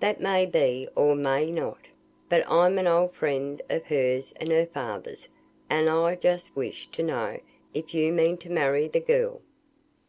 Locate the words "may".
0.20-0.46, 1.14-1.48